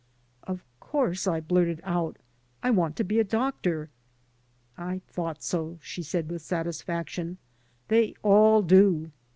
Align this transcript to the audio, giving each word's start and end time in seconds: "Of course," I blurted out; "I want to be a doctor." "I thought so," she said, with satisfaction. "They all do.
"Of 0.41 0.63
course," 0.79 1.27
I 1.27 1.41
blurted 1.41 1.79
out; 1.83 2.17
"I 2.63 2.71
want 2.71 2.95
to 2.95 3.03
be 3.03 3.19
a 3.19 3.23
doctor." 3.23 3.91
"I 4.75 4.97
thought 5.07 5.43
so," 5.43 5.77
she 5.83 6.01
said, 6.01 6.31
with 6.31 6.41
satisfaction. 6.41 7.37
"They 7.87 8.15
all 8.23 8.63
do. 8.63 9.11